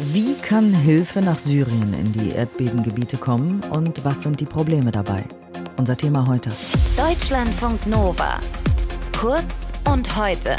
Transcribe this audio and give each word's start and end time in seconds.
Wie 0.00 0.34
kann 0.34 0.72
Hilfe 0.72 1.20
nach 1.20 1.38
Syrien 1.38 1.92
in 1.92 2.12
die 2.12 2.30
Erdbebengebiete 2.30 3.16
kommen 3.16 3.60
und 3.72 4.04
was 4.04 4.22
sind 4.22 4.38
die 4.38 4.44
Probleme 4.44 4.92
dabei? 4.92 5.24
Unser 5.76 5.96
Thema 5.96 6.24
heute. 6.28 6.50
Deutschlandfunk 6.96 7.84
Nova. 7.84 8.38
Kurz 9.18 9.72
und 9.92 10.16
heute 10.16 10.54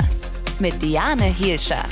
mit 0.60 0.81
Diane 0.81 1.23
Hielscher. 1.23 1.86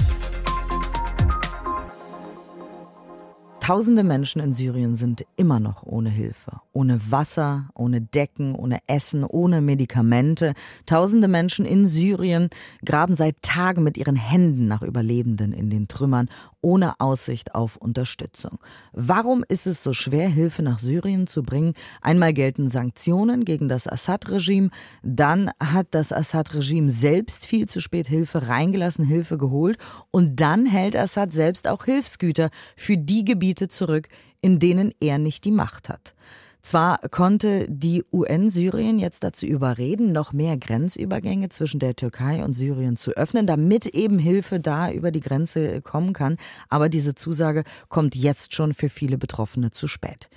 Tausende 3.68 4.04
Menschen 4.06 4.42
in 4.42 4.54
Syrien 4.54 4.96
sind 4.96 5.26
immer 5.36 5.60
noch 5.60 5.84
ohne 5.84 6.10
Hilfe, 6.10 6.62
ohne 6.72 7.12
Wasser, 7.12 7.68
ohne 7.76 8.00
Decken, 8.00 8.56
ohne 8.56 8.80
Essen, 8.88 9.26
ohne 9.26 9.60
Medikamente. 9.60 10.54
Tausende 10.86 11.28
Menschen 11.28 11.66
in 11.66 11.86
Syrien 11.86 12.48
graben 12.86 13.14
seit 13.14 13.42
Tagen 13.42 13.84
mit 13.84 13.98
ihren 13.98 14.16
Händen 14.16 14.70
nach 14.70 14.84
Überlebenden 14.84 15.52
in 15.52 15.70
den 15.70 15.90
Trümmern, 15.90 16.30
ohne 16.68 17.00
Aussicht 17.00 17.56
auf 17.56 17.78
Unterstützung. 17.78 18.60
Warum 18.92 19.46
ist 19.48 19.68
es 19.68 19.84
so 19.84 19.94
schwer, 19.94 20.28
Hilfe 20.28 20.64
nach 20.64 20.80
Syrien 20.80 21.26
zu 21.26 21.42
bringen? 21.42 21.76
Einmal 22.02 22.34
gelten 22.34 22.68
Sanktionen 22.68 23.46
gegen 23.46 23.70
das 23.70 23.88
Assad-Regime, 23.88 24.70
dann 25.02 25.50
hat 25.62 25.88
das 25.92 26.12
Assad-Regime 26.12 26.90
selbst 26.90 27.46
viel 27.46 27.70
zu 27.70 27.80
spät 27.80 28.10
Hilfe 28.10 28.50
reingelassen, 28.50 29.06
Hilfe 29.06 29.38
geholt 29.38 29.78
und 30.12 30.42
dann 30.42 30.66
hält 30.66 30.98
Assad 30.98 31.32
selbst 31.32 31.70
auch 31.70 31.86
Hilfsgüter 31.86 32.50
für 32.76 32.98
die 32.98 33.24
Gebiete 33.24 33.70
zurück, 33.70 34.10
in 34.42 34.60
denen 34.60 34.92
er 35.00 35.20
nicht 35.20 35.46
die 35.46 35.52
Macht 35.52 35.88
hat. 35.88 36.16
Zwar 36.62 37.00
konnte 37.10 37.66
die 37.70 38.04
UN 38.12 38.50
Syrien 38.50 39.00
jetzt 39.00 39.24
dazu 39.24 39.46
überreden, 39.46 40.12
noch 40.12 40.34
mehr 40.34 40.58
Grenzübergänge 40.58 41.50
zwischen 41.50 41.80
der 41.80 41.96
Türkei 41.96 42.44
und 42.44 42.54
Syrien 42.54 42.98
zu 42.98 43.12
öffnen, 43.12 43.48
damit 43.48 43.86
eben 43.88 44.20
Hilfe 44.20 44.60
da 44.60 44.92
über 44.92 45.12
die 45.12 45.22
Grenze 45.22 45.82
kommen 45.82 46.14
kann, 46.14 46.38
aber 46.70 46.90
diese 46.90 47.16
Zusage 47.16 47.64
kommt 47.90 48.16
jetzt 48.16 48.54
schon 48.54 48.74
für 48.74 48.90
viele 48.90 49.18
Betroffene 49.18 49.72
zu 49.72 49.88
spät. 49.88 50.30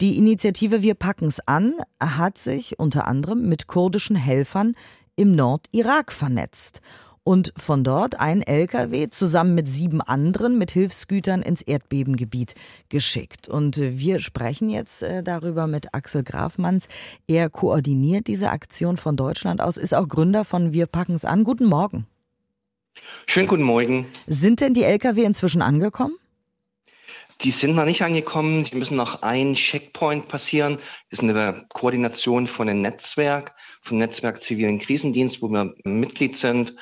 Die 0.00 0.18
Initiative 0.18 0.82
Wir 0.82 0.94
packen's 0.94 1.40
an 1.40 1.74
hat 1.98 2.38
sich 2.38 2.78
unter 2.78 3.06
anderem 3.06 3.48
mit 3.48 3.66
kurdischen 3.66 4.16
Helfern 4.16 4.74
im 5.16 5.34
Nordirak 5.34 6.12
vernetzt 6.12 6.80
und 7.28 7.52
von 7.58 7.84
dort 7.84 8.18
ein 8.18 8.40
LKW 8.40 9.10
zusammen 9.10 9.54
mit 9.54 9.68
sieben 9.68 10.00
anderen 10.00 10.56
mit 10.56 10.70
Hilfsgütern 10.70 11.42
ins 11.42 11.60
Erdbebengebiet 11.60 12.54
geschickt. 12.88 13.50
Und 13.50 13.76
wir 13.76 14.18
sprechen 14.18 14.70
jetzt 14.70 15.02
äh, 15.02 15.22
darüber 15.22 15.66
mit 15.66 15.92
Axel 15.92 16.22
Grafmanns. 16.22 16.88
Er 17.26 17.50
koordiniert 17.50 18.28
diese 18.28 18.48
Aktion 18.48 18.96
von 18.96 19.18
Deutschland 19.18 19.60
aus, 19.60 19.76
ist 19.76 19.94
auch 19.94 20.08
Gründer 20.08 20.46
von 20.46 20.72
Wir 20.72 20.86
packen's 20.86 21.26
an. 21.26 21.44
Guten 21.44 21.66
Morgen. 21.66 22.06
Schönen 23.26 23.46
guten 23.46 23.62
Morgen. 23.62 24.06
Sind 24.26 24.62
denn 24.62 24.72
die 24.72 24.84
LKW 24.84 25.24
inzwischen 25.24 25.60
angekommen? 25.60 26.16
Die 27.42 27.50
sind 27.50 27.76
noch 27.76 27.84
nicht 27.84 28.00
angekommen. 28.00 28.64
Sie 28.64 28.74
müssen 28.74 28.96
noch 28.96 29.20
ein 29.20 29.52
Checkpoint 29.52 30.28
passieren. 30.28 30.78
Das 31.10 31.18
ist 31.18 31.22
eine 31.22 31.66
Koordination 31.74 32.46
von 32.46 32.70
einem 32.70 32.80
Netzwerk, 32.80 33.54
vom 33.82 33.98
Netzwerk 33.98 34.42
Zivilen 34.42 34.78
Krisendienst, 34.78 35.42
wo 35.42 35.48
wir 35.48 35.74
Mitglied 35.84 36.34
sind. 36.34 36.74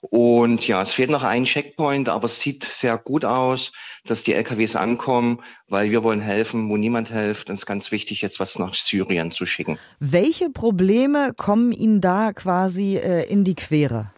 Und 0.00 0.66
ja, 0.66 0.82
es 0.82 0.92
fehlt 0.92 1.10
noch 1.10 1.24
ein 1.24 1.44
Checkpoint, 1.44 2.08
aber 2.08 2.26
es 2.26 2.40
sieht 2.40 2.64
sehr 2.64 2.98
gut 2.98 3.24
aus, 3.24 3.72
dass 4.04 4.22
die 4.22 4.34
LKWs 4.34 4.76
ankommen, 4.76 5.40
weil 5.68 5.90
wir 5.90 6.02
wollen 6.02 6.20
helfen, 6.20 6.68
wo 6.68 6.76
niemand 6.76 7.10
hilft. 7.10 7.50
Es 7.50 7.60
ist 7.60 7.66
ganz 7.66 7.90
wichtig, 7.90 8.22
jetzt 8.22 8.40
was 8.40 8.58
nach 8.58 8.74
Syrien 8.74 9.30
zu 9.30 9.46
schicken. 9.46 9.78
Welche 9.98 10.50
Probleme 10.50 11.32
kommen 11.36 11.72
Ihnen 11.72 12.00
da 12.00 12.32
quasi 12.32 12.96
äh, 12.96 13.24
in 13.28 13.44
die 13.44 13.54
Quere? 13.54 14.10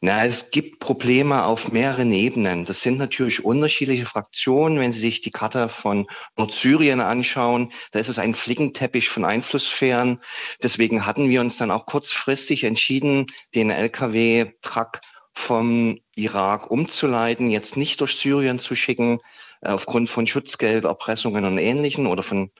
Na, 0.00 0.24
es 0.24 0.50
gibt 0.50 0.78
Probleme 0.78 1.44
auf 1.44 1.72
mehreren 1.72 2.12
Ebenen. 2.12 2.64
Das 2.64 2.82
sind 2.82 2.98
natürlich 2.98 3.44
unterschiedliche 3.44 4.06
Fraktionen. 4.06 4.78
Wenn 4.78 4.92
Sie 4.92 5.00
sich 5.00 5.20
die 5.20 5.30
Karte 5.30 5.68
von 5.68 6.06
Nordsyrien 6.36 7.00
anschauen, 7.00 7.72
da 7.92 7.98
ist 7.98 8.08
es 8.08 8.18
ein 8.18 8.34
Flickenteppich 8.34 9.08
von 9.08 9.24
Einflusssphären. 9.24 10.20
Deswegen 10.62 11.06
hatten 11.06 11.28
wir 11.28 11.40
uns 11.40 11.56
dann 11.56 11.70
auch 11.70 11.86
kurzfristig 11.86 12.64
entschieden, 12.64 13.26
den 13.54 13.70
LKW-Truck 13.70 15.00
vom 15.32 15.98
Irak 16.14 16.70
umzuleiten, 16.70 17.50
jetzt 17.50 17.76
nicht 17.76 18.00
durch 18.00 18.16
Syrien 18.16 18.58
zu 18.58 18.74
schicken, 18.74 19.18
äh, 19.60 19.68
aufgrund 19.68 20.08
von 20.08 20.26
Schutzgelderpressungen 20.26 21.44
und 21.44 21.58
Ähnlichen 21.58 22.06
oder 22.06 22.22
von 22.22 22.50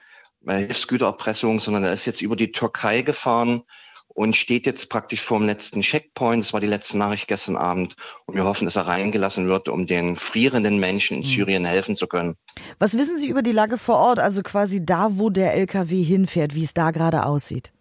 äh, 0.45 0.57
Hilfsgütererpressungen, 0.59 1.59
sondern 1.59 1.83
er 1.83 1.93
ist 1.93 2.05
jetzt 2.05 2.21
über 2.21 2.35
die 2.35 2.51
Türkei 2.51 3.01
gefahren 3.01 3.63
und 4.07 4.35
steht 4.35 4.65
jetzt 4.65 4.89
praktisch 4.89 5.21
vor 5.21 5.39
dem 5.39 5.47
letzten 5.47 5.81
Checkpoint. 5.81 6.43
Das 6.43 6.53
war 6.53 6.59
die 6.59 6.67
letzte 6.67 6.97
Nachricht 6.97 7.27
gestern 7.27 7.55
Abend. 7.55 7.95
Und 8.25 8.35
wir 8.35 8.45
hoffen, 8.45 8.65
dass 8.65 8.75
er 8.75 8.87
reingelassen 8.87 9.47
wird, 9.47 9.69
um 9.69 9.87
den 9.87 10.15
frierenden 10.15 10.79
Menschen 10.79 11.17
in 11.17 11.23
hm. 11.23 11.29
Syrien 11.29 11.65
helfen 11.65 11.95
zu 11.95 12.07
können. 12.07 12.35
Was 12.79 12.97
wissen 12.97 13.17
Sie 13.17 13.27
über 13.27 13.41
die 13.41 13.51
Lage 13.51 13.77
vor 13.77 13.97
Ort, 13.97 14.19
also 14.19 14.41
quasi 14.41 14.85
da, 14.85 15.17
wo 15.17 15.29
der 15.29 15.53
LKW 15.53 16.01
hinfährt, 16.01 16.55
wie 16.55 16.63
es 16.63 16.73
da 16.73 16.91
gerade 16.91 17.25
aussieht? 17.25 17.71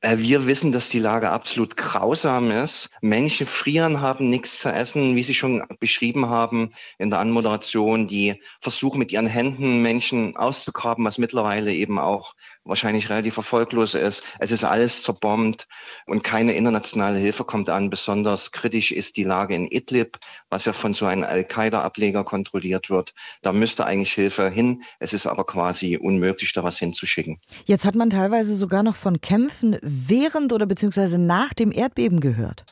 Äh, 0.00 0.18
wir 0.18 0.46
wissen, 0.46 0.70
dass 0.70 0.88
die 0.88 1.00
Lage 1.00 1.30
absolut 1.30 1.76
grausam 1.76 2.52
ist. 2.52 2.90
Menschen 3.00 3.46
frieren, 3.46 4.00
haben 4.00 4.30
nichts 4.30 4.60
zu 4.60 4.72
essen, 4.72 5.16
wie 5.16 5.24
Sie 5.24 5.34
schon 5.34 5.64
beschrieben 5.80 6.28
haben 6.28 6.70
in 6.98 7.10
der 7.10 7.18
Anmoderation. 7.18 8.06
Die 8.06 8.40
versuchen 8.60 9.00
mit 9.00 9.10
ihren 9.10 9.26
Händen 9.26 9.82
Menschen 9.82 10.36
auszugraben, 10.36 11.04
was 11.04 11.18
mittlerweile 11.18 11.72
eben 11.74 11.98
auch 11.98 12.34
wahrscheinlich 12.62 13.10
relativ 13.10 13.38
erfolglos 13.38 13.94
ist. 13.94 14.22
Es 14.38 14.52
ist 14.52 14.64
alles 14.64 15.02
zerbombt 15.02 15.66
und 16.06 16.22
keine 16.22 16.52
internationale 16.52 17.18
Hilfe 17.18 17.42
kommt 17.42 17.68
an. 17.68 17.90
Besonders 17.90 18.52
kritisch 18.52 18.92
ist 18.92 19.16
die 19.16 19.24
Lage 19.24 19.56
in 19.56 19.66
Idlib, 19.66 20.18
was 20.48 20.64
ja 20.64 20.72
von 20.72 20.94
so 20.94 21.06
einem 21.06 21.24
Al-Qaida-Ableger 21.24 22.22
kontrolliert 22.22 22.88
wird. 22.88 23.14
Da 23.42 23.52
müsste 23.52 23.84
eigentlich 23.86 24.12
Hilfe 24.12 24.48
hin. 24.48 24.82
Es 25.00 25.12
ist 25.12 25.26
aber 25.26 25.44
quasi 25.44 25.96
unmöglich, 25.96 26.52
da 26.52 26.62
was 26.62 26.78
hinzuschicken. 26.78 27.40
Jetzt 27.64 27.84
hat 27.84 27.96
man 27.96 28.10
teilweise 28.10 28.54
sogar 28.54 28.82
noch 28.82 28.96
von 28.96 29.20
Kämpfen 29.20 29.76
während 29.90 30.52
oder 30.52 30.66
beziehungsweise 30.66 31.18
nach 31.18 31.54
dem 31.54 31.72
Erdbeben 31.72 32.20
gehört? 32.20 32.64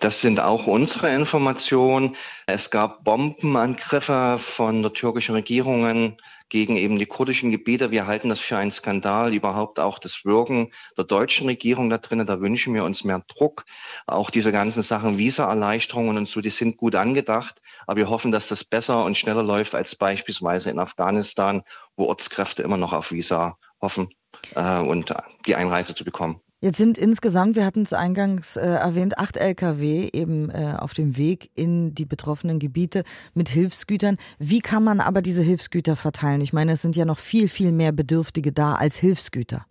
Das 0.00 0.20
sind 0.20 0.40
auch 0.40 0.66
unsere 0.66 1.14
Informationen. 1.14 2.16
Es 2.46 2.70
gab 2.70 3.04
Bombenangriffe 3.04 4.36
von 4.38 4.82
der 4.82 4.92
türkischen 4.92 5.34
Regierung 5.34 6.16
gegen 6.48 6.76
eben 6.76 6.98
die 6.98 7.06
kurdischen 7.06 7.50
Gebiete. 7.50 7.90
Wir 7.90 8.06
halten 8.06 8.28
das 8.28 8.40
für 8.40 8.56
einen 8.56 8.70
Skandal, 8.70 9.34
überhaupt 9.34 9.80
auch 9.80 9.98
das 9.98 10.24
Wirken 10.24 10.70
der 10.96 11.04
deutschen 11.04 11.46
Regierung 11.46 11.90
da 11.90 11.98
drinnen. 11.98 12.26
Da 12.26 12.40
wünschen 12.40 12.74
wir 12.74 12.84
uns 12.84 13.04
mehr 13.04 13.22
Druck. 13.28 13.64
Auch 14.06 14.30
diese 14.30 14.52
ganzen 14.52 14.82
Sachen, 14.82 15.18
Visa-Erleichterungen 15.18 16.16
und 16.16 16.28
so, 16.28 16.40
die 16.40 16.50
sind 16.50 16.76
gut 16.76 16.94
angedacht. 16.94 17.60
Aber 17.86 17.96
wir 17.96 18.08
hoffen, 18.08 18.32
dass 18.32 18.48
das 18.48 18.64
besser 18.64 19.04
und 19.04 19.18
schneller 19.18 19.42
läuft 19.42 19.74
als 19.74 19.94
beispielsweise 19.96 20.70
in 20.70 20.78
Afghanistan, 20.78 21.62
wo 21.96 22.06
Ortskräfte 22.06 22.62
immer 22.62 22.76
noch 22.76 22.92
auf 22.92 23.12
Visa 23.12 23.58
hoffen 23.80 24.08
äh, 24.54 24.80
und 24.80 25.14
die 25.46 25.54
Einreise 25.54 25.94
zu 25.94 26.04
bekommen. 26.04 26.40
Jetzt 26.60 26.78
sind 26.78 26.98
insgesamt, 26.98 27.54
wir 27.54 27.64
hatten 27.64 27.82
es 27.82 27.92
eingangs 27.92 28.56
äh, 28.56 28.66
erwähnt, 28.66 29.16
acht 29.16 29.36
Lkw 29.36 30.10
eben 30.12 30.50
äh, 30.50 30.74
auf 30.76 30.92
dem 30.92 31.16
Weg 31.16 31.50
in 31.54 31.94
die 31.94 32.04
betroffenen 32.04 32.58
Gebiete 32.58 33.04
mit 33.32 33.48
Hilfsgütern. 33.48 34.16
Wie 34.40 34.58
kann 34.58 34.82
man 34.82 35.00
aber 35.00 35.22
diese 35.22 35.44
Hilfsgüter 35.44 35.94
verteilen? 35.94 36.40
Ich 36.40 36.52
meine, 36.52 36.72
es 36.72 36.82
sind 36.82 36.96
ja 36.96 37.04
noch 37.04 37.18
viel, 37.18 37.46
viel 37.46 37.70
mehr 37.70 37.92
Bedürftige 37.92 38.52
da 38.52 38.74
als 38.74 38.96
Hilfsgüter. 38.96 39.66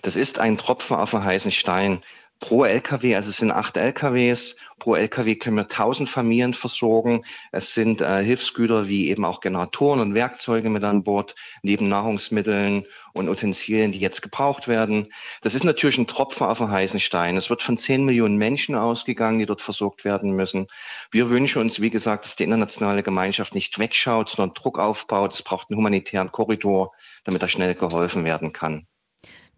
Das 0.00 0.16
ist 0.16 0.38
ein 0.38 0.56
Tropfen 0.56 0.96
auf 0.96 1.10
den 1.10 1.22
heißen 1.22 1.50
Stein 1.50 2.00
pro 2.40 2.64
LKW, 2.64 3.14
also 3.14 3.28
es 3.28 3.36
sind 3.36 3.52
acht 3.52 3.76
LKWs, 3.76 4.56
pro 4.78 4.94
LKW 4.94 5.36
können 5.36 5.56
wir 5.56 5.68
tausend 5.68 6.08
Familien 6.08 6.54
versorgen. 6.54 7.22
Es 7.52 7.74
sind 7.74 8.00
äh, 8.00 8.24
Hilfsgüter 8.24 8.88
wie 8.88 9.10
eben 9.10 9.26
auch 9.26 9.40
Generatoren 9.40 10.00
und 10.00 10.14
Werkzeuge 10.14 10.70
mit 10.70 10.82
an 10.82 11.04
Bord, 11.04 11.34
neben 11.62 11.88
Nahrungsmitteln 11.88 12.86
und 13.12 13.28
Utensilien, 13.28 13.92
die 13.92 13.98
jetzt 13.98 14.22
gebraucht 14.22 14.68
werden. 14.68 15.12
Das 15.42 15.54
ist 15.54 15.64
natürlich 15.64 15.98
ein 15.98 16.06
Tropfen 16.06 16.46
auf 16.46 16.58
den 16.58 16.70
heißen 16.70 16.98
Stein. 16.98 17.36
Es 17.36 17.50
wird 17.50 17.62
von 17.62 17.76
zehn 17.76 18.04
Millionen 18.04 18.36
Menschen 18.36 18.74
ausgegangen, 18.74 19.38
die 19.38 19.46
dort 19.46 19.60
versorgt 19.60 20.04
werden 20.04 20.32
müssen. 20.32 20.66
Wir 21.10 21.28
wünschen 21.28 21.60
uns, 21.60 21.80
wie 21.80 21.90
gesagt, 21.90 22.24
dass 22.24 22.36
die 22.36 22.44
internationale 22.44 23.02
Gemeinschaft 23.02 23.54
nicht 23.54 23.78
wegschaut, 23.78 24.30
sondern 24.30 24.54
Druck 24.54 24.78
aufbaut. 24.78 25.34
Es 25.34 25.42
braucht 25.42 25.70
einen 25.70 25.76
humanitären 25.76 26.32
Korridor, 26.32 26.92
damit 27.24 27.42
da 27.42 27.48
schnell 27.48 27.74
geholfen 27.74 28.24
werden 28.24 28.52
kann. 28.52 28.86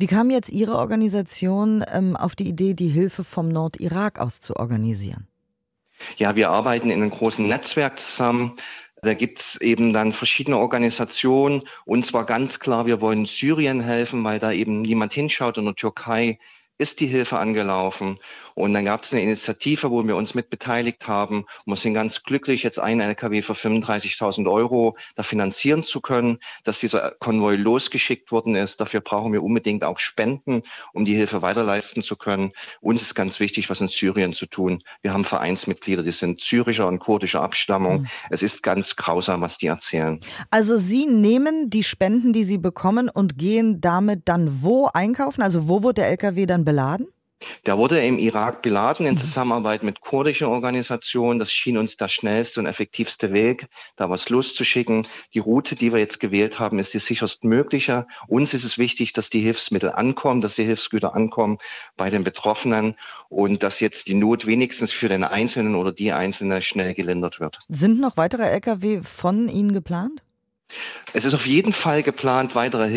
Wie 0.03 0.09
kam 0.09 0.31
jetzt 0.31 0.51
Ihre 0.51 0.79
Organisation 0.79 1.85
ähm, 1.93 2.17
auf 2.17 2.35
die 2.35 2.49
Idee, 2.49 2.75
die 2.75 2.89
Hilfe 2.89 3.23
vom 3.23 3.49
Nordirak 3.49 4.19
aus 4.19 4.41
zu 4.41 4.57
organisieren? 4.57 5.29
Ja, 6.17 6.35
wir 6.35 6.51
arbeiten 6.51 6.91
in 6.91 7.01
einem 7.01 7.13
großen 7.13 7.47
Netzwerk 7.47 8.01
zusammen. 8.01 8.57
Da 9.03 9.15
gibt's 9.15 9.61
eben 9.61 9.93
dann 9.93 10.13
verschiedene 10.13 10.59
Organisationen. 10.59 11.63
Und 11.85 12.05
zwar 12.05 12.27
ganz 12.27 12.59
klar, 12.59 12.87
wir 12.87 13.01
wollen 13.01 13.27
Syrien 13.27 13.81
helfen, 13.81 14.25
weil 14.25 14.41
da 14.41 14.51
eben 14.51 14.83
niemand 14.83 15.13
hinschaut. 15.13 15.57
In 15.57 15.67
der 15.67 15.77
Türkei 15.77 16.41
ist 16.83 17.01
die 17.01 17.07
Hilfe 17.07 17.39
angelaufen. 17.39 18.19
Und 18.55 18.73
dann 18.75 18.85
gab 18.85 19.03
es 19.03 19.13
eine 19.13 19.23
Initiative, 19.23 19.91
wo 19.91 20.07
wir 20.07 20.17
uns 20.17 20.35
mit 20.35 20.51
beteiligt 20.51 21.09
haben. 21.09 21.47
Wir 21.65 21.77
sind 21.77 21.95
ganz 21.95 22.23
glücklich, 22.23 22.63
jetzt 22.63 22.79
einen 22.79 23.01
LKW 23.01 23.41
für 23.41 23.55
35.000 23.55 24.51
Euro 24.51 24.97
da 25.15 25.23
finanzieren 25.23 25.85
zu 25.85 26.01
können, 26.01 26.39
dass 26.65 26.81
dieser 26.81 27.13
Konvoi 27.19 27.57
losgeschickt 27.57 28.31
worden 28.31 28.55
ist. 28.55 28.81
Dafür 28.81 29.01
brauchen 29.01 29.33
wir 29.33 29.43
unbedingt 29.43 29.85
auch 29.85 29.99
Spenden, 29.99 30.63
um 30.93 31.05
die 31.05 31.15
Hilfe 31.15 31.41
weiterleisten 31.41 32.03
zu 32.03 32.17
können. 32.17 32.53
Uns 32.81 33.01
ist 33.01 33.15
ganz 33.15 33.41
wichtig, 33.41 33.71
was 33.71 33.81
in 33.81 33.89
Syrien 33.89 34.33
zu 34.33 34.47
tun. 34.47 34.83
Wir 35.01 35.13
haben 35.13 35.25
Vereinsmitglieder, 35.25 36.03
die 36.03 36.11
sind 36.11 36.41
syrischer 36.41 36.87
und 36.87 36.99
kurdischer 36.99 37.43
Abstammung. 37.43 38.03
Mhm. 38.03 38.07
Es 38.31 38.43
ist 38.43 38.63
ganz 38.63 38.97
grausam, 38.97 39.41
was 39.41 39.59
die 39.59 39.69
erzählen. 39.69 40.21
Also 40.51 40.77
Sie 40.77 41.07
nehmen 41.07 41.71
die 41.71 41.85
Spenden, 41.85 42.33
die 42.33 42.45
Sie 42.45 42.59
bekommen 42.59 43.09
und 43.09 43.39
gehen 43.39 43.81
damit 43.81 44.29
dann 44.29 44.63
wo 44.63 44.89
einkaufen? 44.93 45.43
Also 45.43 45.69
wo 45.69 45.83
wird 45.83 45.99
der 45.99 46.09
LKW 46.09 46.47
dann 46.47 46.65
beladen? 46.73 47.07
Der 47.67 47.77
wurde 47.77 48.01
im 48.01 48.19
Irak 48.19 48.63
beladen 48.63 49.05
in. 49.05 49.19
Zusammenarbeit 49.19 49.83
mit 49.83 50.01
kurdischen 50.01 50.47
Organisationen. 50.47 51.39
Das 51.39 51.53
schien 51.53 51.77
uns 51.77 51.97
der 51.97 52.09
schnellste 52.09 52.61
und 52.61 52.67
effektivste 52.67 53.33
Weg, 53.33 53.67
da 53.97 54.09
was 54.09 54.29
loszuschicken. 54.29 55.07
Die 55.35 55.41
Route, 55.41 55.75
die 55.75 55.93
wir 55.93 55.99
jetzt 55.99 56.21
gewählt 56.21 56.61
haben, 56.61 56.79
ist 56.79 56.95
die 56.95 57.01
sicherst 57.01 57.45
mögliche. 57.45 58.07
Uns 58.29 58.55
ist 58.55 58.65
es 58.65 58.79
wichtig, 58.79 59.13
dass 59.13 59.29
die 59.29 59.41
Hilfsmittel 59.41 59.91
ankommen, 59.91 60.41
dass 60.41 60.55
die 60.55 60.65
Hilfsgüter 60.65 61.15
ankommen 61.15 61.59
bei 61.97 62.11
den 62.11 62.25
Betroffenen 62.25 62.97
und 63.29 63.63
dass 63.65 63.81
jetzt 63.81 64.07
die 64.09 64.15
Not 64.15 64.47
wenigstens 64.47 64.93
für 64.93 65.09
den 65.09 65.25
Einzelnen 65.25 65.75
oder 65.75 65.93
die 65.93 66.13
Einzelne 66.13 66.63
schnell 66.63 66.95
gelindert 66.95 67.41
wird. 67.41 67.59
Sind 67.69 68.01
noch 68.01 68.17
weitere 68.17 68.45
Lkw 68.45 69.03
von 69.03 69.49
Ihnen 69.49 69.73
geplant? 69.73 70.23
Es 71.13 71.25
ist 71.25 71.35
auf 71.35 71.47
jeden 71.47 71.73
Fall 71.73 72.03
geplant, 72.03 72.55
weitere 72.55 72.89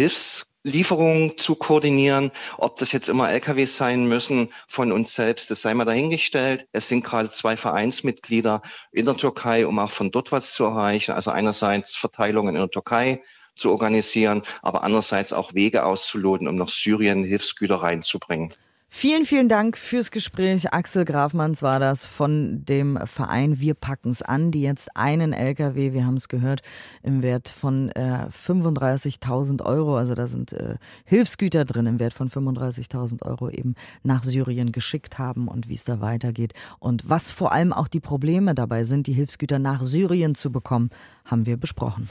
Hilfslieferungen 0.65 1.37
zu 1.37 1.55
koordinieren. 1.55 2.31
Ob 2.57 2.77
das 2.77 2.91
jetzt 2.91 3.07
immer 3.07 3.29
LKWs 3.29 3.77
sein 3.77 4.07
müssen 4.07 4.49
von 4.67 4.91
uns 4.91 5.13
selbst, 5.13 5.51
das 5.51 5.61
sei 5.61 5.75
mal 5.75 5.85
dahingestellt. 5.85 6.67
Es 6.71 6.87
sind 6.87 7.03
gerade 7.05 7.31
zwei 7.31 7.55
Vereinsmitglieder 7.55 8.63
in 8.91 9.05
der 9.05 9.15
Türkei, 9.15 9.67
um 9.67 9.77
auch 9.77 9.91
von 9.91 10.09
dort 10.09 10.31
was 10.31 10.53
zu 10.53 10.63
erreichen. 10.65 11.11
Also 11.11 11.29
einerseits 11.29 11.95
Verteilungen 11.95 12.55
in 12.55 12.61
der 12.61 12.71
Türkei 12.71 13.21
zu 13.55 13.69
organisieren, 13.69 14.41
aber 14.63 14.83
andererseits 14.83 15.33
auch 15.33 15.53
Wege 15.53 15.85
auszuloten, 15.85 16.47
um 16.47 16.55
nach 16.55 16.69
Syrien 16.69 17.23
Hilfsgüter 17.23 17.75
reinzubringen. 17.75 18.51
Vielen, 18.97 19.25
vielen 19.25 19.49
Dank 19.49 19.77
fürs 19.77 20.09
Gespräch. 20.09 20.71
Axel 20.71 21.03
Grafmanns 21.03 21.61
war 21.61 21.81
das 21.81 22.05
von 22.05 22.63
dem 22.63 22.97
Verein 23.05 23.59
Wir 23.59 23.73
packen's 23.73 24.21
an, 24.21 24.51
die 24.51 24.61
jetzt 24.61 24.95
einen 24.95 25.33
LKW, 25.33 25.91
wir 25.91 26.05
haben 26.05 26.15
es 26.15 26.29
gehört, 26.29 26.61
im 27.03 27.21
Wert 27.21 27.49
von 27.49 27.89
äh, 27.89 28.29
35.000 28.31 29.65
Euro, 29.65 29.97
also 29.97 30.15
da 30.15 30.27
sind 30.27 30.53
äh, 30.53 30.77
Hilfsgüter 31.03 31.65
drin 31.65 31.87
im 31.87 31.99
Wert 31.99 32.13
von 32.13 32.29
35.000 32.29 33.23
Euro 33.23 33.49
eben 33.49 33.75
nach 34.03 34.23
Syrien 34.23 34.71
geschickt 34.71 35.19
haben 35.19 35.49
und 35.49 35.67
wie 35.67 35.75
es 35.75 35.83
da 35.83 35.99
weitergeht 35.99 36.53
und 36.79 37.09
was 37.09 37.31
vor 37.31 37.51
allem 37.51 37.73
auch 37.73 37.89
die 37.89 37.99
Probleme 37.99 38.55
dabei 38.55 38.85
sind, 38.85 39.07
die 39.07 39.13
Hilfsgüter 39.13 39.59
nach 39.59 39.83
Syrien 39.83 40.35
zu 40.35 40.53
bekommen, 40.53 40.89
haben 41.25 41.45
wir 41.45 41.57
besprochen. 41.57 42.07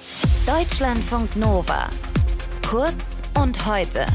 Deutschlandfunk 0.47 1.35
Nova. 1.35 1.89
Kurz 2.69 3.23
und 3.35 3.67
heute. 3.67 4.07